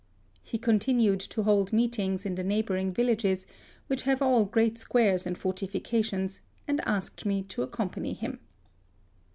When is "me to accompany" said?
7.23-8.13